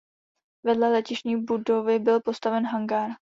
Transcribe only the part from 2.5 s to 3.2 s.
hangár.